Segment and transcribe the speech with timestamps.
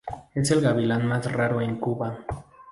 [0.33, 2.17] Es el gavilán más raro en Cuba.